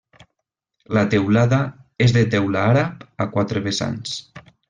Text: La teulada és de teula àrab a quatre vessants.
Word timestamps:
La 0.97 1.03
teulada 1.11 1.59
és 2.07 2.15
de 2.17 2.25
teula 2.35 2.65
àrab 2.71 3.05
a 3.27 3.31
quatre 3.35 3.65
vessants. 3.69 4.19